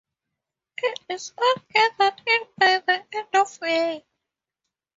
It 0.79 0.99
is 1.09 1.31
all 1.37 1.53
gathered 1.71 2.19
in 2.25 2.41
by 2.57 2.79
the 2.79 3.05
end 3.13 3.27
of 3.35 3.61
May. 3.61 4.03